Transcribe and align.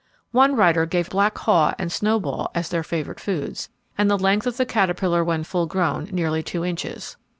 One 0.31 0.55
writer 0.55 0.87
gave 0.87 1.11
black 1.11 1.37
haw 1.37 1.75
and 1.77 1.91
snowball 1.91 2.49
as 2.55 2.69
their 2.69 2.81
favourite 2.81 3.19
foods, 3.19 3.69
and 3.99 4.09
the 4.09 4.17
length 4.17 4.47
of 4.47 4.57
the 4.57 4.65
caterpillar 4.65 5.23
when 5.23 5.43
full 5.43 5.67
grown 5.67 6.05
nearly 6.05 6.41
two 6.41 6.65
inches. 6.65 7.17